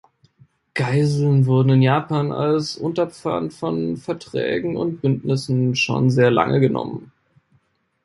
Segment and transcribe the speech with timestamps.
[0.73, 7.11] Geiseln wurden in Japan als Unterpfand von Verträgen und Bündnissen schon sehr lange genommen.